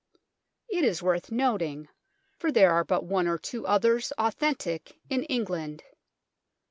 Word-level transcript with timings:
It 0.67 0.83
is 0.83 1.03
worth 1.03 1.31
noting, 1.31 1.87
for 2.39 2.51
there 2.51 2.71
are 2.71 2.83
but 2.83 3.03
one 3.03 3.27
or 3.27 3.37
two 3.37 3.67
others 3.67 4.11
authentic 4.17 4.97
in 5.11 5.21
England. 5.25 5.83